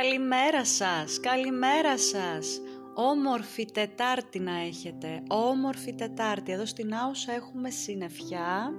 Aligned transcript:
Καλημέρα 0.00 0.64
σας, 0.64 1.20
καλημέρα 1.20 1.98
σας. 1.98 2.60
Όμορφη 2.94 3.64
Τετάρτη 3.72 4.38
να 4.38 4.60
έχετε, 4.60 5.22
όμορφη 5.28 5.94
Τετάρτη. 5.94 6.52
Εδώ 6.52 6.66
στην 6.66 6.94
Άουσα 6.94 7.32
έχουμε 7.32 7.70
συννεφιά, 7.70 8.72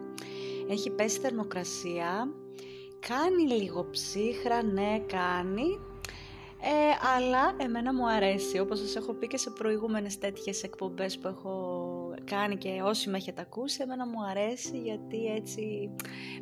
έχει 0.70 0.90
πέσει 0.90 1.20
θερμοκρασία, 1.20 2.28
κάνει 3.08 3.54
λίγο 3.54 3.90
ψύχρα, 3.90 4.64
ναι 4.64 5.00
κάνει, 5.00 5.80
ε, 6.62 7.08
αλλά 7.16 7.56
εμένα 7.58 7.94
μου 7.94 8.10
αρέσει, 8.10 8.60
όπως 8.60 8.80
σας 8.80 8.96
έχω 8.96 9.14
πει 9.14 9.28
και 9.28 9.38
σε 9.38 9.50
προηγούμενες 9.50 10.18
τέτοιες 10.18 10.64
εκπομπές 10.64 11.18
που 11.18 11.28
έχω 11.28 11.87
κάνει 12.30 12.58
και 12.58 12.82
όσοι 12.84 13.10
με 13.10 13.18
έχετε 13.18 13.42
ακούσει, 13.42 13.80
εμένα 13.82 14.08
μου 14.08 14.24
αρέσει 14.30 14.78
γιατί 14.78 15.26
έτσι 15.26 15.90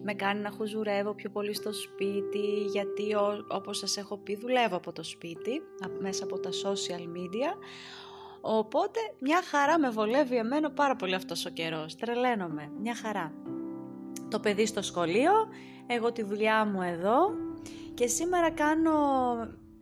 με 0.03 0.13
κάνει 0.13 0.41
να 0.41 0.49
χουζουρεύω 0.49 1.13
πιο 1.13 1.29
πολύ 1.29 1.53
στο 1.53 1.73
σπίτι, 1.73 2.63
γιατί 2.71 3.15
ό, 3.15 3.45
όπως 3.47 3.77
σας 3.77 3.97
έχω 3.97 4.17
πει 4.17 4.35
δουλεύω 4.35 4.75
από 4.75 4.91
το 4.91 5.03
σπίτι, 5.03 5.61
μέσα 5.99 6.23
από 6.23 6.39
τα 6.39 6.49
social 6.49 7.01
media, 7.01 7.57
οπότε 8.41 8.99
μια 9.19 9.41
χαρά 9.43 9.79
με 9.79 9.89
βολεύει 9.89 10.35
εμένα 10.35 10.71
πάρα 10.71 10.95
πολύ 10.95 11.15
αυτός 11.15 11.45
ο 11.45 11.49
καιρός, 11.49 11.95
τρελαίνομαι, 11.95 12.71
μια 12.81 12.95
χαρά. 12.95 13.33
Το 14.29 14.39
παιδί 14.39 14.65
στο 14.65 14.81
σχολείο, 14.81 15.31
εγώ 15.87 16.11
τη 16.11 16.23
δουλειά 16.23 16.65
μου 16.65 16.81
εδώ 16.81 17.17
και 17.93 18.07
σήμερα 18.07 18.51
κάνω 18.51 18.91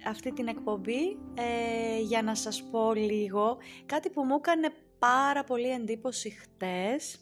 αυτή 0.08 0.34
την 0.34 0.48
εκπομπή 0.48 1.18
ε, 1.34 2.00
για 2.02 2.22
να 2.22 2.36
σας 2.36 2.64
πω 2.72 2.94
λίγο 2.94 3.58
κάτι 3.86 4.10
που 4.10 4.24
μου 4.24 4.36
έκανε 4.36 4.74
πάρα 5.04 5.44
πολύ 5.44 5.70
εντύπωση 5.70 6.30
χτες 6.30 7.18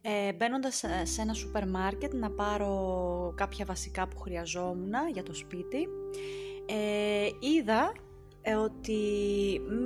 ε, 0.00 0.32
μπαίνοντας 0.32 0.84
σε 1.02 1.20
ένα 1.20 1.32
σούπερ 1.34 1.68
μάρκετ 1.68 2.14
να 2.14 2.30
πάρω 2.30 3.34
κάποια 3.36 3.64
βασικά 3.64 4.08
που 4.08 4.18
χρειαζόμουν 4.18 4.92
για 5.12 5.22
το 5.22 5.34
σπίτι 5.34 5.88
ε, 6.66 7.28
είδα 7.40 7.92
ε, 8.42 8.54
ότι 8.54 9.00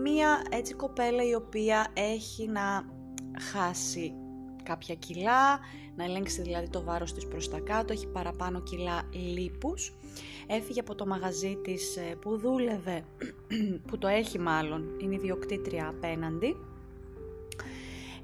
μία 0.03 0.42
έτσι 0.50 0.75
κοπέλα 0.75 1.22
η 1.28 1.34
οποία 1.34 1.86
έχει 1.94 2.48
να 2.48 2.84
χάσει 3.53 4.14
κάποια 4.62 4.94
κιλά, 4.94 5.58
να 5.97 6.05
ελέγξει 6.05 6.42
δηλαδή 6.42 6.69
το 6.69 6.83
βάρος 6.83 7.12
της 7.12 7.27
προς 7.27 7.50
τα 7.50 7.60
κάτω, 7.60 7.92
έχει 7.92 8.06
παραπάνω 8.06 8.62
κιλά 8.62 9.03
λίπους. 9.12 9.94
Έφυγε 10.47 10.81
από 10.81 10.94
το 10.94 11.06
μαγαζί 11.06 11.56
της 11.62 11.97
ε, 11.97 12.14
που 12.20 12.38
δούλευε, 12.38 13.05
που 13.88 13.98
το 13.98 14.06
έχει 14.06 14.38
μάλλον, 14.38 14.98
είναι 15.00 15.14
ιδιοκτήτρια 15.14 15.88
απέναντι 15.88 16.56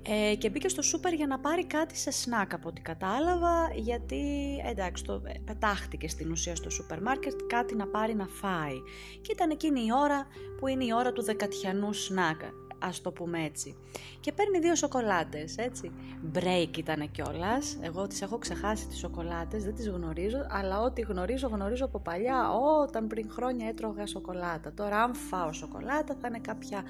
ε, 0.02 0.34
και 0.34 0.50
μπήκε 0.50 0.68
στο 0.68 0.82
σούπερ 0.82 1.12
για 1.12 1.26
να 1.26 1.38
πάρει 1.38 1.66
κάτι 1.66 1.96
σε 1.96 2.10
σνακ 2.10 2.54
από 2.54 2.68
ό,τι 2.68 2.80
κατάλαβα 2.80 3.70
γιατί 3.74 4.22
εντάξει 4.66 5.04
το 5.04 5.22
ε, 5.24 5.32
πετάχτηκε 5.44 6.08
στην 6.08 6.30
ουσία 6.30 6.56
στο 6.56 6.70
σούπερ 6.70 7.02
μάρκετ 7.02 7.40
κάτι 7.46 7.74
να 7.74 7.86
πάρει 7.86 8.14
να 8.14 8.26
φάει. 8.26 8.76
Και 9.20 9.32
ήταν 9.32 9.50
εκείνη 9.50 9.80
η 9.80 9.88
ώρα 10.02 10.26
που 10.58 10.66
είναι 10.66 10.84
η 10.84 10.92
ώρα 10.94 11.12
του 11.12 11.22
δεκατιανού 11.22 11.92
σνακ 11.92 12.40
ας 12.80 13.00
το 13.00 13.10
πούμε 13.10 13.44
έτσι. 13.44 13.76
Και 14.20 14.32
παίρνει 14.32 14.58
δύο 14.58 14.74
σοκολάτες, 14.74 15.56
έτσι. 15.56 15.92
Break 16.34 16.78
ήταν 16.78 17.10
κιόλας. 17.10 17.78
Εγώ 17.80 18.06
τις 18.06 18.22
έχω 18.22 18.38
ξεχάσει 18.38 18.86
τις 18.86 18.98
σοκολάτες, 18.98 19.64
δεν 19.64 19.74
τις 19.74 19.88
γνωρίζω, 19.88 20.46
αλλά 20.50 20.80
ό,τι 20.80 21.00
γνωρίζω, 21.00 21.48
γνωρίζω 21.48 21.84
από 21.84 21.98
παλιά, 21.98 22.50
όταν 22.82 23.06
πριν 23.06 23.30
χρόνια 23.30 23.68
έτρωγα 23.68 24.06
σοκολάτα. 24.06 24.72
Τώρα 24.72 25.02
αν 25.02 25.14
φάω 25.14 25.52
σοκολάτα 25.52 26.16
θα 26.20 26.28
είναι 26.28 26.38
κάποια 26.38 26.82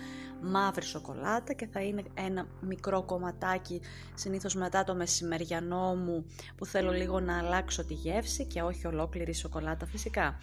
μαύρη 0.42 0.84
σοκολάτα 0.84 1.52
και 1.52 1.66
θα 1.66 1.80
είναι 1.80 2.02
ένα 2.14 2.46
μικρό 2.61 3.02
κομματάκι 3.02 3.80
συνήθως 4.14 4.55
μετά 4.55 4.84
το 4.84 4.94
μεσημεριανό 4.94 5.94
μου 5.94 6.24
που 6.56 6.66
θέλω 6.66 6.92
λίγο 6.92 7.20
να 7.20 7.38
αλλάξω 7.38 7.84
τη 7.84 7.94
γεύση 7.94 8.44
και 8.44 8.62
όχι 8.62 8.86
ολόκληρη 8.86 9.34
σοκολάτα 9.34 9.86
φυσικά 9.86 10.38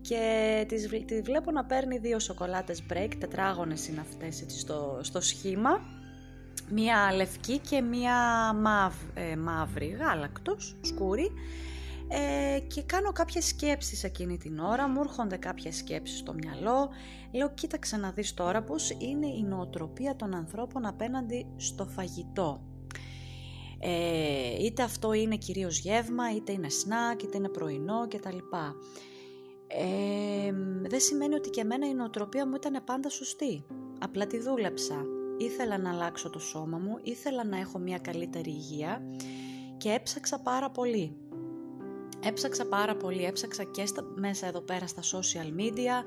και 0.00 0.66
τη 1.06 1.20
βλέπω 1.20 1.50
να 1.50 1.64
παίρνει 1.64 1.98
δύο 1.98 2.18
σοκολάτες 2.18 2.82
break, 2.92 3.10
τετράγωνες 3.18 3.88
είναι 3.88 4.00
αυτές 4.00 4.42
έτσι, 4.42 4.58
στο, 4.58 4.98
στο 5.02 5.20
σχήμα, 5.20 5.80
μία 6.70 7.12
λευκή 7.14 7.58
και 7.58 7.80
μία 7.80 8.14
μαύ, 8.52 8.94
ε, 9.14 9.36
μαύρη 9.36 9.86
γάλακτος, 9.86 10.76
σκούρι. 10.80 11.30
Ε, 12.12 12.60
και 12.60 12.82
κάνω 12.82 13.12
κάποιες 13.12 13.46
σκέψεις 13.46 14.04
εκείνη 14.04 14.38
την 14.38 14.58
ώρα, 14.58 14.88
μου 14.88 15.00
έρχονται 15.00 15.36
κάποιες 15.36 15.76
σκέψεις 15.76 16.18
στο 16.18 16.32
μυαλό, 16.32 16.88
λέω 17.32 17.54
κοίταξε 17.54 17.96
να 17.96 18.10
δεις 18.10 18.34
τώρα 18.34 18.62
πως 18.62 18.90
είναι 18.98 19.26
η 19.26 19.42
νοοτροπία 19.42 20.16
των 20.16 20.34
ανθρώπων 20.34 20.86
απέναντι 20.86 21.46
στο 21.56 21.84
φαγητό. 21.84 22.60
Ε, 23.78 24.64
είτε 24.64 24.82
αυτό 24.82 25.12
είναι 25.12 25.36
κυρίως 25.36 25.78
γεύμα, 25.78 26.34
είτε 26.34 26.52
είναι 26.52 26.68
σνακ, 26.68 27.22
είτε 27.22 27.36
είναι 27.36 27.48
πρωινό 27.48 28.08
κτλ 28.08 28.38
ε, 29.72 30.52
δεν 30.88 31.00
σημαίνει 31.00 31.34
ότι 31.34 31.50
και 31.50 31.60
εμένα 31.60 31.86
η 31.86 31.94
νοοτροπία 31.94 32.46
μου 32.46 32.54
ήταν 32.54 32.84
πάντα 32.84 33.08
σωστή. 33.08 33.64
Απλά 33.98 34.26
τη 34.26 34.38
δούλεψα. 34.38 35.04
Ήθελα 35.38 35.78
να 35.78 35.90
αλλάξω 35.90 36.30
το 36.30 36.38
σώμα 36.38 36.78
μου, 36.78 36.98
ήθελα 37.02 37.44
να 37.44 37.58
έχω 37.58 37.78
μια 37.78 37.98
καλύτερη 37.98 38.50
υγεία 38.50 39.02
και 39.76 39.90
έψαξα 39.90 40.40
πάρα 40.40 40.70
πολύ. 40.70 41.16
Έψαξα 42.24 42.66
πάρα 42.66 42.96
πολύ, 42.96 43.24
έψαξα 43.24 43.64
και 43.64 43.86
στα, 43.86 44.04
μέσα 44.14 44.46
εδώ 44.46 44.60
πέρα 44.60 44.86
στα 44.86 45.02
social 45.02 45.60
media, 45.60 46.04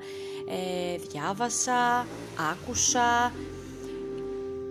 ε, 0.48 0.96
διάβασα, 0.96 2.06
άκουσα, 2.52 3.32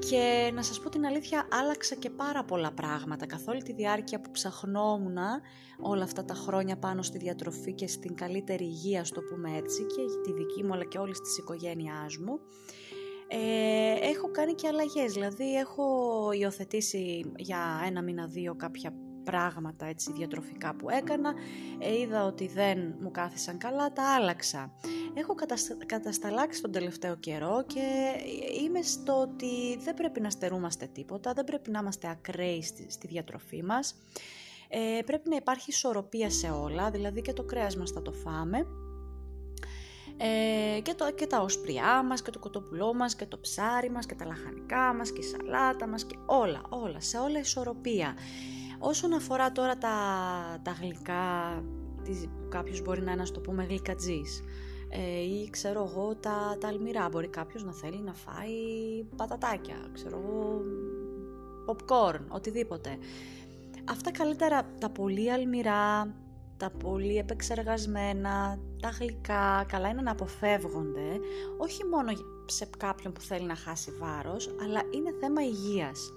και 0.09 0.51
να 0.53 0.63
σας 0.63 0.79
πω 0.79 0.89
την 0.89 1.05
αλήθεια 1.05 1.47
άλλαξα 1.51 1.95
και 1.95 2.09
πάρα 2.09 2.43
πολλά 2.43 2.71
πράγματα 2.71 3.25
καθ' 3.25 3.47
όλη 3.47 3.63
τη 3.63 3.73
διάρκεια 3.73 4.19
που 4.19 4.31
ψαχνόμουν 4.31 5.17
όλα 5.79 6.03
αυτά 6.03 6.25
τα 6.25 6.33
χρόνια 6.33 6.77
πάνω 6.77 7.01
στη 7.01 7.17
διατροφή 7.17 7.73
και 7.73 7.87
στην 7.87 8.15
καλύτερη 8.15 8.63
υγεία, 8.63 9.03
στο 9.03 9.21
πούμε 9.21 9.57
έτσι, 9.57 9.81
και 9.81 10.01
τη 10.23 10.33
δική 10.33 10.63
μου 10.63 10.73
αλλά 10.73 10.83
και 10.83 10.97
όλης 10.97 11.19
της 11.19 11.37
οικογένειάς 11.37 12.17
μου. 12.17 12.39
Ε, 13.27 14.09
έχω 14.09 14.31
κάνει 14.31 14.53
και 14.53 14.67
αλλαγές, 14.67 15.13
δηλαδή 15.13 15.55
έχω 15.55 15.85
υιοθετήσει 16.31 17.31
για 17.35 17.81
ένα 17.85 18.01
μήνα 18.01 18.27
δύο 18.27 18.55
κάποια 18.55 18.93
πράγματα 19.23 19.85
έτσι 19.85 20.11
διατροφικά 20.11 20.75
που 20.75 20.89
έκανα, 20.89 21.33
ε, 21.79 21.97
είδα 21.99 22.25
ότι 22.25 22.47
δεν 22.47 22.95
μου 22.99 23.11
κάθισαν 23.11 23.57
καλά, 23.57 23.93
τα 23.93 24.15
άλλαξα. 24.15 24.73
Έχω 25.13 25.35
κατασταλάξει 25.85 26.61
τον 26.61 26.71
τελευταίο 26.71 27.15
καιρό 27.15 27.63
και 27.67 28.13
είμαι 28.63 28.81
στο 28.81 29.21
ότι 29.21 29.77
δεν 29.83 29.93
πρέπει 29.93 30.19
να 30.21 30.29
στερούμαστε 30.29 30.85
τίποτα, 30.93 31.33
δεν 31.33 31.43
πρέπει 31.43 31.71
να 31.71 31.79
είμαστε 31.79 32.09
ακραίοι 32.09 32.61
στη, 32.63 33.07
διατροφή 33.07 33.63
μας. 33.63 33.95
Ε, 34.69 35.01
πρέπει 35.05 35.29
να 35.29 35.35
υπάρχει 35.35 35.69
ισορροπία 35.69 36.29
σε 36.29 36.49
όλα, 36.49 36.91
δηλαδή 36.91 37.21
και 37.21 37.33
το 37.33 37.43
κρέας 37.43 37.77
μας 37.77 37.91
θα 37.91 38.01
το 38.01 38.11
φάμε, 38.11 38.67
ε, 40.17 40.79
και, 40.81 40.93
το, 40.93 41.11
και 41.11 41.27
τα 41.27 41.41
οσπριά 41.41 42.03
μας 42.03 42.21
και 42.21 42.31
το 42.31 42.39
κοτοπουλό 42.39 42.93
μας 42.93 43.15
και 43.15 43.25
το 43.25 43.39
ψάρι 43.39 43.89
μας 43.89 44.05
και 44.05 44.15
τα 44.15 44.25
λαχανικά 44.25 44.93
μας 44.93 45.11
και 45.11 45.19
η 45.19 45.23
σαλάτα 45.23 45.87
μας 45.87 46.05
και 46.05 46.15
όλα, 46.25 46.61
όλα, 46.69 46.99
σε 46.99 47.17
όλα 47.17 47.39
ισορροπία. 47.39 48.15
Όσον 48.85 49.13
αφορά 49.13 49.51
τώρα 49.51 49.77
τα, 49.77 49.95
τα 50.61 50.71
γλυκά, 50.71 51.63
κάποιος 52.49 52.81
μπορεί 52.81 53.01
να 53.01 53.11
είναι, 53.11 53.23
το 53.23 53.39
πούμε, 53.39 53.63
γλυκατζής 53.63 54.43
ε, 54.89 55.21
ή 55.21 55.49
ξέρω 55.49 55.89
εγώ 55.89 56.15
τα, 56.15 56.57
τα 56.59 56.67
αλμυρά, 56.67 57.09
μπορεί 57.09 57.27
κάποιος 57.27 57.63
να 57.63 57.73
θέλει 57.73 58.01
να 58.01 58.13
φάει 58.13 58.51
πατατάκια, 59.15 59.75
ξέρω 59.93 60.21
εγώ, 60.23 60.61
popcorn, 61.67 62.19
οτιδήποτε. 62.27 62.97
Αυτά 63.89 64.11
καλύτερα 64.11 64.67
τα 64.79 64.89
πολύ 64.89 65.31
αλμυρά, 65.31 66.13
τα 66.57 66.69
πολύ 66.69 67.17
επεξεργασμένα, 67.17 68.59
τα 68.81 68.89
γλυκά, 68.89 69.65
καλά 69.67 69.89
είναι 69.89 70.01
να 70.01 70.11
αποφεύγονται, 70.11 71.19
όχι 71.57 71.85
μόνο 71.85 72.11
σε 72.45 72.67
κάποιον 72.77 73.13
που 73.13 73.21
θέλει 73.21 73.45
να 73.45 73.55
χάσει 73.55 73.91
βάρος, 73.91 74.55
αλλά 74.63 74.81
είναι 74.91 75.13
θέμα 75.19 75.41
υγείας. 75.41 76.13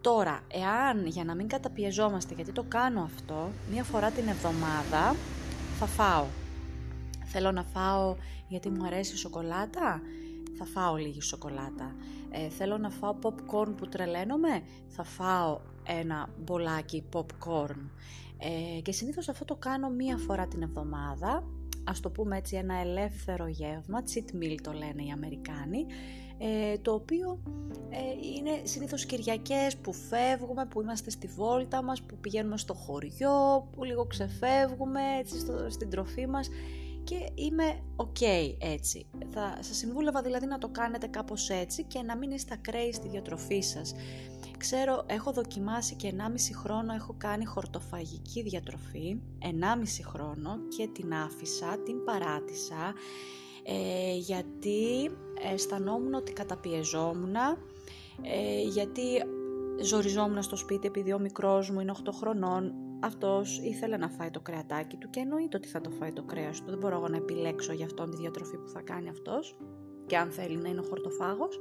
Τώρα, 0.00 0.40
εάν 0.48 1.06
για 1.06 1.24
να 1.24 1.34
μην 1.34 1.48
καταπιεζόμαστε, 1.48 2.34
γιατί 2.34 2.52
το 2.52 2.64
κάνω 2.68 3.02
αυτό, 3.02 3.50
μία 3.70 3.84
φορά 3.84 4.10
την 4.10 4.28
εβδομάδα 4.28 5.16
θα 5.78 5.86
φάω. 5.86 6.24
Θέλω 7.24 7.52
να 7.52 7.62
φάω 7.62 8.16
γιατί 8.48 8.70
μου 8.70 8.86
αρέσει 8.86 9.14
η 9.14 9.16
σοκολάτα, 9.16 10.00
θα 10.58 10.64
φάω 10.64 10.96
λίγη 10.96 11.20
σοκολάτα. 11.20 11.94
Ε, 12.30 12.48
θέλω 12.48 12.78
να 12.78 12.90
φάω 12.90 13.14
popcorn 13.22 13.72
που 13.76 13.88
τρελαίνομαι, 13.88 14.62
θα 14.88 15.04
φάω 15.04 15.60
ένα 15.86 16.28
μπολάκι 16.44 17.04
popcorn. 17.12 17.90
Ε, 18.38 18.80
και 18.80 18.92
συνήθως 18.92 19.28
αυτό 19.28 19.44
το 19.44 19.54
κάνω 19.54 19.88
μία 19.88 20.16
φορά 20.16 20.46
την 20.46 20.62
εβδομάδα, 20.62 21.44
ας 21.84 22.00
το 22.00 22.10
πούμε 22.10 22.36
έτσι 22.36 22.56
ένα 22.56 22.74
ελεύθερο 22.74 23.46
γεύμα, 23.46 24.02
cheat 24.12 24.42
meal 24.42 24.56
το 24.62 24.72
λένε 24.72 25.02
οι 25.02 25.10
Αμερικάνοι, 25.10 25.86
ε, 26.42 26.78
το 26.78 26.92
οποίο 26.92 27.42
ε, 27.90 27.98
είναι 28.36 28.60
συνήθως 28.62 29.04
Κυριακές 29.04 29.76
που 29.76 29.92
φεύγουμε, 29.92 30.66
που 30.66 30.80
είμαστε 30.80 31.10
στη 31.10 31.26
βόλτα 31.26 31.82
μας, 31.82 32.02
που 32.02 32.16
πηγαίνουμε 32.20 32.56
στο 32.56 32.74
χωριό, 32.74 33.68
που 33.72 33.84
λίγο 33.84 34.06
ξεφεύγουμε 34.06 35.00
έτσι 35.18 35.38
στο, 35.38 35.70
στην 35.70 35.90
τροφή 35.90 36.26
μας 36.26 36.48
και 37.04 37.28
είμαι 37.34 37.80
ok 37.96 38.54
έτσι. 38.58 39.06
Θα 39.30 39.56
σας 39.60 39.76
συμβούλευα 39.76 40.22
δηλαδή 40.22 40.46
να 40.46 40.58
το 40.58 40.68
κάνετε 40.68 41.06
κάπως 41.06 41.48
έτσι 41.48 41.84
και 41.84 42.02
να 42.02 42.16
μην 42.16 42.30
είστε 42.30 42.54
ακραίοι 42.54 42.92
στη 42.92 43.08
διατροφή 43.08 43.60
σας. 43.60 43.94
Ξέρω, 44.58 45.04
έχω 45.06 45.32
δοκιμάσει 45.32 45.94
και 45.94 46.12
1,5 46.16 46.22
χρόνο 46.62 46.94
έχω 46.94 47.14
κάνει 47.18 47.44
χορτοφαγική 47.44 48.42
διατροφή, 48.42 49.20
1,5 49.38 49.48
χρόνο 50.04 50.58
και 50.76 50.88
την 50.92 51.14
άφησα, 51.14 51.78
την 51.84 52.04
παράτησα, 52.04 52.94
ε, 53.64 54.16
γιατί 54.16 55.10
αισθανόμουν 55.52 56.14
ότι 56.14 56.32
καταπιεζόμουν, 56.32 57.34
ε, 58.22 58.62
γιατί 58.62 59.02
ζοριζόμουν 59.80 60.42
στο 60.42 60.56
σπίτι 60.56 60.86
επειδή 60.86 61.12
ο 61.12 61.18
μικρός 61.18 61.70
μου 61.70 61.80
είναι 61.80 61.90
8 61.90 62.12
χρονών, 62.12 62.72
αυτός 63.00 63.58
ήθελε 63.58 63.96
να 63.96 64.08
φάει 64.08 64.30
το 64.30 64.40
κρεατάκι 64.40 64.96
του 64.96 65.10
και 65.10 65.20
εννοείται 65.20 65.56
ότι 65.56 65.68
θα 65.68 65.80
το 65.80 65.90
φάει 65.90 66.12
το 66.12 66.22
κρέας 66.22 66.60
του, 66.60 66.70
δεν 66.70 66.78
μπορώ 66.78 66.96
εγώ 66.96 67.08
να 67.08 67.16
επιλέξω 67.16 67.72
για 67.72 67.84
αυτόν 67.84 68.10
τη 68.10 68.16
διατροφή 68.16 68.56
που 68.56 68.68
θα 68.68 68.80
κάνει 68.80 69.08
αυτός 69.08 69.56
και 70.06 70.16
αν 70.16 70.30
θέλει 70.30 70.56
να 70.56 70.68
είναι 70.68 70.80
ο 70.80 70.82
χορτοφάγος. 70.82 71.58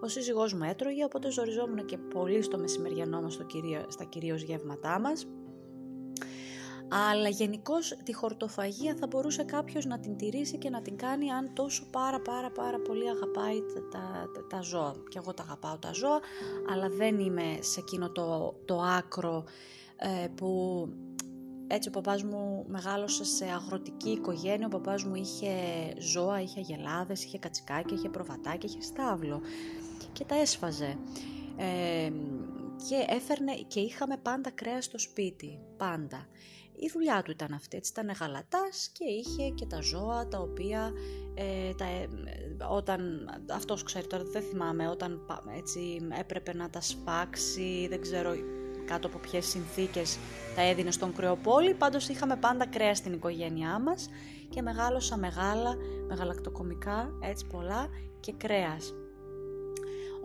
Ο 0.00 0.08
σύζυγός 0.08 0.54
μου 0.54 0.64
έτρωγε, 0.64 1.04
οπότε 1.04 1.30
ζοριζόμουν 1.30 1.84
και 1.84 1.98
πολύ 1.98 2.42
στο 2.42 2.58
μεσημεριανό 2.58 3.22
μας, 3.22 3.34
στο 3.34 3.44
κυρίω, 3.44 3.84
στα 3.88 4.04
κυρίως 4.04 4.42
γεύματά 4.42 5.00
μας. 5.00 5.26
Αλλά 6.88 7.28
γενικώς 7.28 7.96
τη 8.02 8.14
χορτοφαγία 8.14 8.96
θα 9.00 9.06
μπορούσε 9.06 9.42
κάποιος 9.42 9.84
να 9.84 9.98
την 9.98 10.16
τηρήσει 10.16 10.58
και 10.58 10.70
να 10.70 10.82
την 10.82 10.96
κάνει 10.96 11.30
αν 11.30 11.54
τόσο 11.54 11.86
πάρα 11.90 12.20
πάρα 12.20 12.50
πάρα 12.50 12.78
πολύ 12.80 13.08
αγαπάει 13.08 13.58
τα, 13.90 13.98
τα, 13.98 14.28
τα 14.48 14.60
ζώα. 14.60 14.94
Και 15.08 15.18
εγώ 15.18 15.34
τα 15.34 15.42
αγαπάω 15.42 15.78
τα 15.78 15.92
ζώα, 15.92 16.20
αλλά 16.72 16.88
δεν 16.88 17.18
είμαι 17.18 17.58
σε 17.60 17.80
εκείνο 17.80 18.10
το, 18.10 18.54
το 18.64 18.80
άκρο 18.80 19.44
ε, 19.96 20.28
που 20.34 20.88
έτσι 21.66 21.88
ο 21.88 21.92
παπάς 21.92 22.22
μου 22.22 22.64
μεγάλωσε 22.68 23.24
σε 23.24 23.44
αγροτική 23.44 24.10
οικογένεια, 24.10 24.66
ο 24.66 24.70
παπάς 24.70 25.04
μου 25.04 25.14
είχε 25.14 25.52
ζώα, 25.98 26.40
είχε 26.40 26.60
αγελάδες, 26.60 27.24
είχε 27.24 27.38
κατσικάκια, 27.38 27.96
είχε 27.96 28.08
προβατάκια, 28.08 28.68
είχε 28.72 28.82
στάβλο 28.82 29.40
και 30.12 30.24
τα 30.24 30.34
έσφαζε. 30.34 30.98
Ε, 31.56 32.10
και 32.88 33.04
έφερνε 33.08 33.52
και 33.68 33.80
είχαμε 33.80 34.16
πάντα 34.16 34.50
κρέα 34.50 34.82
στο 34.82 34.98
σπίτι, 34.98 35.58
πάντα. 35.76 36.26
Η 36.78 36.90
δουλειά 36.92 37.22
του 37.22 37.30
ήταν 37.30 37.52
αυτή, 37.52 37.76
έτσι 37.76 37.92
ήταν 37.92 38.16
γαλατάς 38.20 38.90
και 38.92 39.04
είχε 39.04 39.48
και 39.48 39.66
τα 39.66 39.80
ζώα 39.80 40.28
τα 40.28 40.38
οποία 40.38 40.92
ε, 41.34 41.74
τα, 41.74 41.84
ε, 41.84 42.08
όταν, 42.70 43.30
αυτός 43.52 43.82
ξέρει 43.82 44.06
τώρα 44.06 44.24
δεν 44.24 44.42
θυμάμαι, 44.42 44.88
όταν 44.88 45.26
έτσι 45.56 46.06
έπρεπε 46.18 46.54
να 46.54 46.70
τα 46.70 46.80
σπάξει, 46.80 47.86
δεν 47.88 48.00
ξέρω 48.00 48.34
κάτω 48.86 49.06
από 49.06 49.18
ποιες 49.18 49.46
συνθήκες 49.46 50.18
τα 50.54 50.62
έδινε 50.62 50.90
στον 50.90 51.12
κρεοπόλη, 51.12 51.74
πάντως 51.74 52.08
είχαμε 52.08 52.36
πάντα 52.36 52.66
κρέα 52.66 52.94
στην 52.94 53.12
οικογένειά 53.12 53.78
μας 53.78 54.08
και 54.48 54.62
μεγάλωσα 54.62 55.16
μεγάλα, 55.16 55.76
μεγαλακτοκομικά, 56.08 57.10
έτσι 57.20 57.46
πολλά 57.46 57.88
και 58.20 58.32
κρέας. 58.32 58.94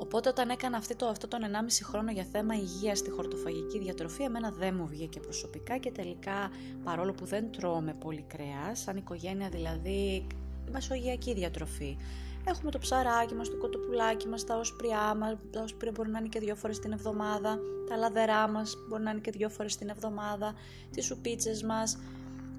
Οπότε 0.01 0.29
όταν 0.29 0.49
έκανα 0.49 0.77
αυτό, 0.77 0.95
το, 0.95 1.07
αυτό 1.07 1.27
τον 1.27 1.39
1,5 1.41 1.45
χρόνο 1.83 2.11
για 2.11 2.25
θέμα 2.31 2.55
υγείας 2.55 2.97
στη 2.97 3.09
χορτοφαγική 3.09 3.79
διατροφή, 3.79 4.23
εμένα 4.23 4.51
δεν 4.51 4.75
μου 4.75 4.87
βγήκε 4.87 5.19
προσωπικά 5.19 5.77
και 5.77 5.91
τελικά 5.91 6.51
παρόλο 6.83 7.13
που 7.13 7.25
δεν 7.25 7.51
τρώμε 7.51 7.93
πολύ 7.93 8.25
κρέας, 8.27 8.79
σαν 8.79 8.97
οικογένεια 8.97 9.49
δηλαδή 9.49 10.27
μεσογειακή 10.71 11.33
διατροφή, 11.33 11.97
Έχουμε 12.45 12.71
το 12.71 12.79
ψαράκι 12.79 13.33
μας, 13.33 13.49
το 13.49 13.57
κοτοπουλάκι 13.57 14.27
μας, 14.27 14.43
τα 14.43 14.57
όσπριά 14.57 15.15
μας, 15.15 15.35
τα 15.51 15.61
όσπρια 15.61 15.91
μπορεί 15.95 16.09
να 16.09 16.19
είναι 16.19 16.27
και 16.27 16.39
δύο 16.39 16.55
φορές 16.55 16.79
την 16.79 16.91
εβδομάδα, 16.91 17.59
τα 17.89 17.95
λαδερά 17.95 18.47
μας 18.47 18.75
μπορεί 18.89 19.03
να 19.03 19.11
είναι 19.11 19.19
και 19.19 19.31
δύο 19.31 19.49
φορές 19.49 19.77
την 19.77 19.89
εβδομάδα, 19.89 20.53
τις 20.91 21.05
σουπίτσες 21.05 21.63
μας. 21.63 21.97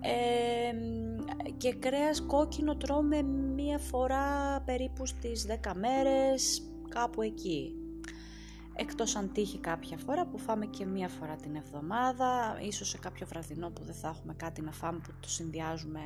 Ε, 0.01 0.75
και 1.57 1.75
κρέας 1.75 2.21
κόκκινο 2.21 2.77
τρώμε 2.77 3.23
μία 3.23 3.79
φορά 3.79 4.61
περίπου 4.65 5.07
στις 5.07 5.47
10 5.47 5.75
μέρες, 5.75 6.63
κάπου 6.95 7.23
εκεί. 7.23 7.75
Εκτός 8.75 9.17
αν 9.17 9.33
τύχει 9.33 9.59
κάποια 9.59 9.97
φορά 9.97 10.27
που 10.27 10.39
φάμε 10.39 10.67
και 10.67 10.87
μία 10.87 11.09
φορά 11.09 11.37
την 11.37 11.55
εβδομάδα, 11.55 12.59
ίσως 12.63 12.89
σε 12.89 12.99
κάποιο 12.99 13.27
βραδινό 13.27 13.71
που 13.71 13.85
δεν 13.85 13.95
θα 13.95 14.09
έχουμε 14.09 14.35
κάτι 14.35 14.63
να 14.63 14.73
φάμε 14.73 14.99
που 14.99 15.11
το 15.21 15.29
συνδυάζουμε 15.29 16.01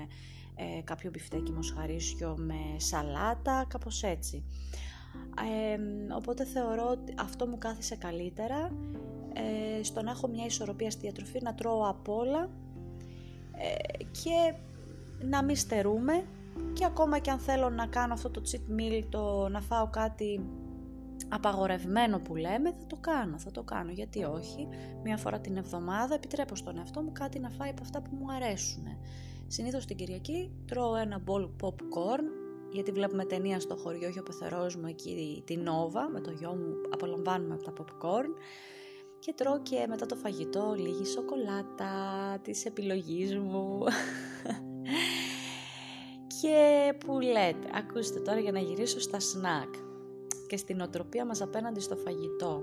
ε, 0.55 0.81
κάποιο 0.85 1.11
μπιφτέκι 1.11 1.53
μοσχαρίσιο 1.53 2.37
με 2.39 2.55
σαλάτα, 2.77 3.65
κάπως 3.69 4.03
έτσι. 4.03 4.45
Ε, 5.39 5.79
οπότε 6.15 6.45
θεωρώ 6.45 6.89
ότι 6.91 7.15
αυτό 7.19 7.47
μου 7.47 7.59
κάθισε 7.59 7.97
καλύτερα 7.97 8.71
ε, 9.33 9.83
στο 9.83 10.03
να 10.03 10.11
έχω 10.11 10.29
μια 10.29 10.45
ισορροπία 10.45 10.91
στη 10.91 11.01
διατροφή, 11.01 11.43
να 11.43 11.55
τρώω 11.55 11.89
απ' 11.89 12.09
όλα 12.09 12.51
ε, 13.53 14.05
και 14.05 14.55
να 15.21 15.45
μην 15.45 15.57
στερούμε 15.57 16.25
και 16.73 16.85
ακόμα 16.85 17.19
και 17.19 17.31
αν 17.31 17.39
θέλω 17.39 17.71
να 17.71 17.87
κάνω 17.87 18.13
αυτό 18.13 18.31
το 18.31 18.43
cheat 18.51 18.81
meal, 18.81 19.03
το 19.09 19.49
να 19.49 19.61
φάω 19.61 19.89
κάτι 19.91 20.41
απαγορευμένο 21.29 22.19
που 22.19 22.37
λέμε, 22.37 22.71
θα 22.71 22.87
το 22.87 22.97
κάνω, 22.97 23.39
θα 23.39 23.51
το 23.51 23.63
κάνω, 23.63 23.91
γιατί 23.91 24.25
όχι; 24.25 24.69
Μία 25.03 25.17
φορά 25.17 25.41
την 25.41 25.57
εβδομάδα 25.57 26.15
επιτρέπω 26.15 26.57
στον 26.57 26.79
εαυτό 26.79 27.03
μου 27.03 27.13
κάτι 27.13 27.39
να 27.39 27.51
φάει 27.51 27.71
από 27.71 27.83
αυτά 27.83 28.03
που 28.03 28.17
μου 28.17 28.33
αρέσουν. 28.33 28.85
Συνήθως 29.47 29.85
την 29.85 29.97
Κυριακή 29.97 30.51
τρώω 30.67 30.97
ένα 30.97 31.19
μπολ 31.19 31.49
popcorn, 31.63 32.25
γιατί 32.73 32.93
βλέπουμε 32.93 33.25
ταινία 33.25 33.61
στο 33.61 33.77
χωριό, 33.77 34.09
έχει 34.09 34.19
ο 34.19 34.23
πεθερός 34.23 34.77
μου 34.77 34.87
εκεί 34.87 35.43
την 35.47 35.63
Νόβα, 35.63 36.09
με 36.09 36.21
το 36.21 36.31
γιο 36.31 36.55
μου 36.55 36.75
απολαμβάνουμε 36.91 37.55
από 37.55 37.63
τα 37.63 37.73
popcorn 37.79 38.29
και 39.19 39.33
τρώω 39.37 39.63
και 39.63 39.87
μετά 39.89 40.07
το 40.07 40.17
φαγητό 40.17 40.75
λίγη 40.77 41.05
σοκολάτα 41.05 41.93
της 42.43 42.65
επιλογής 42.65 43.37
μου. 43.37 43.79
και 46.41 46.93
που 47.07 47.21
λέτε, 47.21 47.69
ακούστε 47.75 48.21
τώρα 48.21 48.41
για 48.41 48.53
να 48.53 48.59
γυρίσω 48.59 49.01
στα 49.01 49.21
σνακ 49.21 49.75
και 50.47 50.57
στην 50.57 50.81
οτροπία 50.81 51.25
μας 51.25 51.41
απέναντι 51.41 51.81
στο 51.81 51.97
φαγητό. 51.97 52.63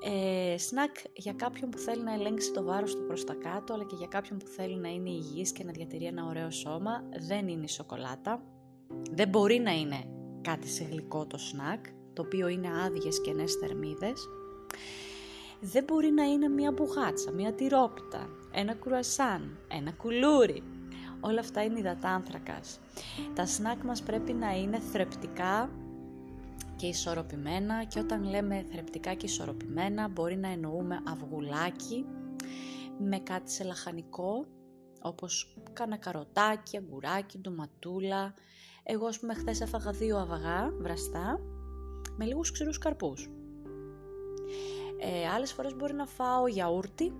Ε, 0.00 0.58
σνακ 0.58 0.96
για 1.12 1.32
κάποιον 1.32 1.70
που 1.70 1.78
θέλει 1.78 2.02
να 2.02 2.12
ελέγξει 2.12 2.52
το 2.52 2.62
βάρος 2.62 2.94
του 2.94 3.04
προς 3.06 3.24
τα 3.24 3.34
κάτω, 3.34 3.74
αλλά 3.74 3.84
και 3.84 3.94
για 3.94 4.06
κάποιον 4.06 4.38
που 4.38 4.46
θέλει 4.46 4.76
να 4.76 4.88
είναι 4.88 5.10
υγιής 5.10 5.52
και 5.52 5.64
να 5.64 5.72
διατηρεί 5.72 6.04
ένα 6.04 6.26
ωραίο 6.28 6.50
σώμα, 6.50 7.08
δεν 7.28 7.48
είναι 7.48 7.64
η 7.64 7.68
σοκολάτα. 7.68 8.42
Δεν 9.10 9.28
μπορεί 9.28 9.58
να 9.58 9.70
είναι 9.70 10.04
κάτι 10.40 10.68
σε 10.68 10.84
γλυκό 10.84 11.26
το 11.26 11.38
σνακ, 11.38 11.84
το 12.12 12.22
οποίο 12.22 12.48
είναι 12.48 12.82
άδειες 12.84 13.20
και 13.20 13.32
νέες 13.32 13.54
θερμίδες. 13.54 14.28
Δεν 15.60 15.84
μπορεί 15.84 16.10
να 16.10 16.22
είναι 16.22 16.48
μια 16.48 16.72
μπουγάτσα, 16.72 17.30
μια 17.30 17.52
τυρόπιτα, 17.52 18.28
ένα 18.52 18.74
κουρασάν, 18.74 19.58
ένα 19.68 19.92
κουλούρι. 19.92 20.62
Όλα 21.20 21.40
αυτά 21.40 21.64
είναι 21.64 21.78
υδατάνθρακας. 21.78 22.80
Τα 23.34 23.46
σνακ 23.46 23.82
μας 23.82 24.02
πρέπει 24.02 24.32
να 24.32 24.50
είναι 24.50 24.78
θρεπτικά 24.78 25.70
και 26.78 26.86
ισορροπημένα 26.86 27.84
και 27.84 27.98
όταν 27.98 28.24
λέμε 28.24 28.66
θρεπτικά 28.72 29.14
και 29.14 29.26
ισορροπημένα 29.26 30.08
μπορεί 30.08 30.36
να 30.36 30.48
εννοούμε 30.48 30.98
αυγουλάκι 31.08 32.04
με 32.98 33.18
κάτι 33.18 33.50
σε 33.50 33.64
λαχανικό 33.64 34.46
όπως 35.02 35.56
κάνα 35.72 35.96
καροτάκι, 35.96 36.76
αγκουράκι, 36.76 37.38
ντοματούλα. 37.38 38.34
Εγώ 38.82 39.06
ας 39.06 39.18
πούμε 39.18 39.34
χθες 39.34 39.60
έφαγα 39.60 39.90
δύο 39.90 40.18
αυγά 40.18 40.70
βραστά 40.78 41.40
με 42.16 42.24
λίγους 42.24 42.50
ξηρούς 42.50 42.78
καρπούς. 42.78 43.28
Ε, 45.00 45.28
άλλες 45.28 45.52
φορές 45.52 45.74
μπορεί 45.74 45.94
να 45.94 46.06
φάω 46.06 46.46
γιαούρτι 46.46 47.12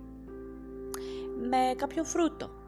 με 1.49 1.73
κάποιο 1.75 2.03
φρούτο 2.03 2.58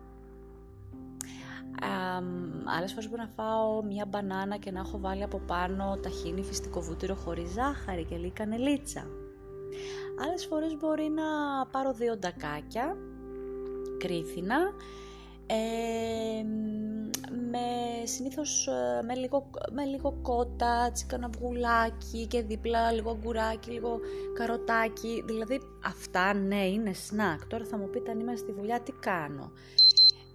άλλες 2.78 2.94
φορές 2.94 3.10
μπορώ 3.10 3.22
να 3.22 3.44
φάω 3.44 3.84
μια 3.84 4.06
μπανάνα 4.06 4.58
και 4.58 4.72
να 4.72 4.80
έχω 4.80 5.00
βάλει 5.00 5.24
από 5.24 5.38
πάνω 5.38 5.98
ταχίνι 6.02 6.44
φυστικό 6.44 6.82
βούτυρο 6.82 7.16
χωρίς 7.16 7.52
ζάχαρη 7.52 8.04
και 8.04 8.16
λίγη 8.16 8.32
κανελίτσα. 8.32 9.08
Άλλες 10.24 10.46
φορές 10.46 10.78
μπορεί 10.78 11.10
να 11.10 11.24
πάρω 11.72 11.94
δύο 11.94 12.18
ντακάκια, 12.18 12.98
κρίθινα, 13.98 14.58
ε, 15.54 16.44
με, 17.52 18.06
συνήθως 18.06 18.68
ε, 18.68 19.04
με 19.04 19.16
λίγο, 19.16 19.50
με 19.72 19.84
λίγο 19.84 20.20
κότα, 20.22 20.92
τσικαναυγουλάκι 20.92 22.28
και 22.28 22.42
δίπλα 22.42 22.92
λίγο 22.92 23.10
αγκουράκι, 23.10 23.72
λίγο 23.72 24.00
καροτάκι. 24.34 25.24
Δηλαδή 25.26 25.62
αυτά 25.86 26.34
ναι 26.34 26.66
είναι 26.66 26.94
σνακ. 26.94 27.46
Τώρα 27.46 27.66
θα 27.66 27.78
μου 27.78 27.90
πείτε 27.90 28.12
αν 28.12 28.20
είμαι 28.20 28.36
στη 28.36 28.52
δουλειά 28.52 28.82
τι 28.82 28.92
κάνω. 28.92 29.52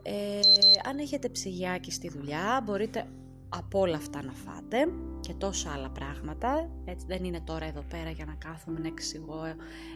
Ε, 0.08 0.40
αν 0.88 0.98
έχετε 0.98 1.28
ψυγιάκι 1.28 1.90
στη 1.90 2.08
δουλειά 2.08 2.62
μπορείτε 2.64 3.06
από 3.48 3.80
όλα 3.80 3.96
αυτά 3.96 4.22
να 4.22 4.32
φάτε 4.32 4.88
και 5.20 5.34
τόσα 5.34 5.72
άλλα 5.72 5.90
πράγματα. 5.90 6.70
Έτσι 6.84 7.06
δεν 7.08 7.24
είναι 7.24 7.40
τώρα 7.40 7.64
εδώ 7.64 7.84
πέρα 7.90 8.10
για 8.10 8.24
να 8.24 8.34
κάθομαι 8.34 8.78
να 8.78 8.86
εξηγώ 8.86 9.44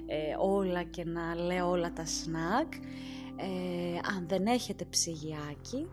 ε, 0.07 0.35
όλα 0.39 0.83
και 0.83 1.05
να 1.05 1.35
λέω 1.35 1.71
όλα 1.71 1.93
τα 1.93 2.05
σνακ. 2.05 2.75
Ε, 3.37 3.99
αν 4.17 4.29
δεν 4.29 4.47
έχετε 4.47 4.85
ψυγιάκι, 4.85 5.89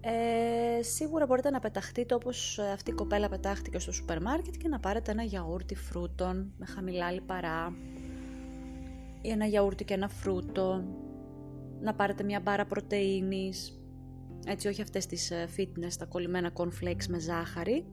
ε, 0.00 0.82
σίγουρα 0.82 1.26
μπορείτε 1.26 1.50
να 1.50 1.60
πεταχτείτε 1.60 2.14
όπως 2.14 2.58
αυτή 2.58 2.90
η 2.90 2.94
κοπέλα 2.94 3.28
πετάχτηκε 3.28 3.78
στο 3.78 3.92
σούπερ 3.92 4.22
μάρκετ 4.22 4.54
και 4.56 4.68
να 4.68 4.80
πάρετε 4.80 5.10
ένα 5.10 5.22
γιαούρτι 5.22 5.74
φρούτων 5.74 6.52
με 6.58 6.66
χαμηλά 6.66 7.10
λιπαρά 7.10 7.74
ή 9.22 9.28
ένα 9.30 9.46
γιαούρτι 9.46 9.84
και 9.84 9.94
ένα 9.94 10.08
φρούτο 10.08 10.84
να 11.82 11.94
πάρετε 11.94 12.22
μια 12.22 12.40
μπάρα 12.40 12.64
πρωτεΐνης, 12.64 13.80
έτσι 14.46 14.68
όχι 14.68 14.82
αυτές 14.82 15.06
τις 15.06 15.30
ε, 15.30 15.48
fitness, 15.56 15.92
τα 15.98 16.04
κολλημένα 16.04 16.50
cornflakes 16.54 17.06
με 17.08 17.18
ζάχαρη, 17.18 17.84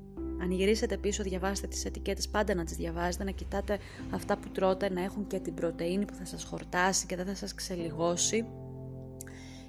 Αν 0.42 0.52
γυρίσετε 0.52 0.98
πίσω, 0.98 1.24
διαβάστε 1.24 1.68
τις 1.68 1.86
ετικέτες, 1.86 2.30
πάντα 2.30 2.56
να 2.56 2.64
τις 2.64 2.76
διαβάζετε, 2.76 3.24
να 3.24 3.32
κοιτάτε 3.32 3.78
αυτά 4.12 4.38
που 4.38 4.50
τρώτε, 4.50 4.90
να 4.90 5.04
έχουν 5.04 5.28
και 5.28 5.40
την 5.40 5.54
πρωτεΐνη 5.54 6.06
που 6.06 6.14
θα 6.14 6.26
σας 6.26 6.44
χορτάσει 6.44 7.06
και 7.06 7.16
δεν 7.16 7.26
θα 7.26 7.36
σας 7.36 7.54
ξελιγώσει 7.54 8.46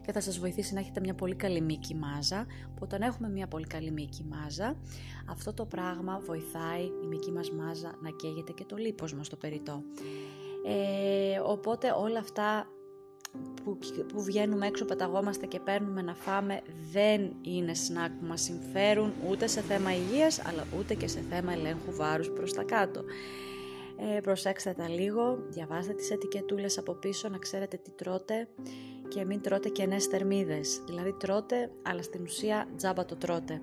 και 0.07 0.13
θα 0.13 0.21
σας 0.21 0.39
βοηθήσει 0.39 0.75
να 0.75 0.81
έχετε 0.81 1.01
μια 1.01 1.15
πολύ 1.15 1.35
καλή 1.35 1.61
μήκη 1.61 1.95
μάζα. 1.95 2.47
Που 2.47 2.81
όταν 2.83 3.03
έχουμε 3.03 3.29
μια 3.29 3.47
πολύ 3.47 3.67
καλή 3.67 3.91
μήκη 3.91 4.25
μάζα, 4.25 4.77
αυτό 5.31 5.55
το 5.55 5.65
πράγμα 5.65 6.21
βοηθάει 6.27 6.83
η 6.83 7.07
μήκη 7.09 7.33
μας 7.33 7.51
μάζα 7.51 7.99
να 8.03 8.11
καίγεται 8.11 8.53
και 8.53 8.65
το 8.65 8.77
λίπος 8.77 9.15
μας 9.15 9.29
το 9.29 9.37
περιττό. 9.37 9.83
Ε, 10.67 11.39
οπότε 11.39 11.93
όλα 11.97 12.19
αυτά 12.19 12.67
που, 13.65 13.79
που 14.13 14.23
βγαίνουμε 14.23 14.67
έξω, 14.67 14.85
πεταγόμαστε 14.85 15.47
και 15.47 15.61
παίρνουμε 15.61 16.03
να 16.03 16.15
φάμε 16.15 16.61
δεν 16.93 17.33
είναι 17.43 17.75
σνακ 17.75 18.11
που 18.11 18.27
μας 18.27 18.43
συμφέρουν 18.43 19.13
ούτε 19.31 19.47
σε 19.47 19.61
θέμα 19.61 19.95
υγείας 19.95 20.47
αλλά 20.47 20.67
ούτε 20.79 20.95
και 20.95 21.09
σε 21.09 21.25
θέμα 21.31 21.53
ελέγχου 21.53 21.93
βάρους 21.97 22.31
προς 22.31 22.53
τα 22.53 22.63
κάτω. 22.63 23.05
Ε, 24.17 24.21
προσέξτε 24.21 24.73
τα 24.73 24.89
λίγο, 24.89 25.39
διαβάστε 25.49 25.93
τις 25.93 26.11
ετικετούλες 26.11 26.79
από 26.79 26.93
πίσω 26.93 27.29
να 27.29 27.39
ξέρετε 27.39 27.77
τι 27.77 27.91
τρώτε 27.91 28.49
και 29.09 29.25
μην 29.25 29.41
τρώτε 29.41 29.69
κενές 29.69 30.05
θερμίδες. 30.05 30.83
Δηλαδή 30.87 31.13
τρώτε, 31.13 31.71
αλλά 31.83 32.03
στην 32.03 32.23
ουσία 32.23 32.69
τζάμπα 32.77 33.05
το 33.05 33.17
τρώτε. 33.17 33.61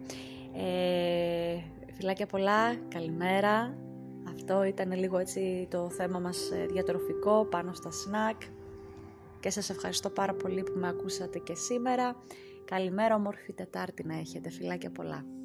Ε, 0.53 1.57
φιλάκια 1.93 2.25
πολλά, 2.25 2.75
καλημέρα. 2.75 3.77
Αυτό 4.33 4.63
ήταν 4.63 4.91
λίγο 4.91 5.17
έτσι 5.17 5.67
το 5.69 5.89
θέμα 5.89 6.19
μας 6.19 6.51
ε, 6.51 6.65
διατροφικό 6.65 7.45
πάνω 7.45 7.73
στα 7.73 7.91
σνακ. 7.91 8.41
Και 9.47 9.53
σας 9.53 9.69
ευχαριστώ 9.69 10.09
πάρα 10.09 10.33
πολύ 10.33 10.63
που 10.63 10.79
με 10.79 10.87
ακούσατε 10.87 11.39
και 11.39 11.55
σήμερα. 11.55 12.15
Καλημέρα, 12.65 13.15
όμορφη 13.15 13.53
Τετάρτη 13.53 14.03
να 14.03 14.17
έχετε. 14.17 14.49
Φιλάκια 14.49 14.91
πολλά. 14.91 15.36